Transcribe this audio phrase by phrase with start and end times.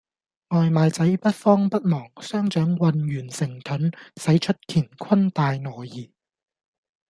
[0.49, 6.11] 外賣仔不慌不忙，雙掌渾圓成盾，使出乾坤大挪移